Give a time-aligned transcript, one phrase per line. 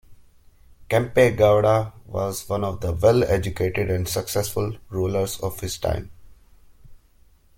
[0.89, 6.09] Kempe Gowda was one of the well educated and successful rulers of his time.